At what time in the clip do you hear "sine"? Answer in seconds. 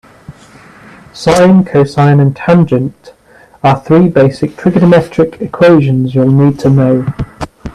1.13-1.63